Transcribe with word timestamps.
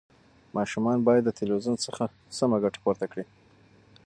ماشومان 0.55 0.97
باید 1.07 1.23
د 1.25 1.29
تلویزیون 1.39 1.77
څخه 1.85 2.03
سمه 2.37 2.57
ګټه 2.63 2.79
پورته 2.83 3.05
کړي. 3.11 3.25